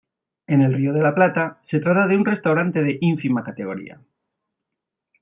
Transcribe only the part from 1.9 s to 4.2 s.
de un restaurante de ínfima categoría.